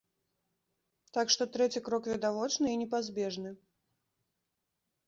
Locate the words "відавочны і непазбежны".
2.15-3.57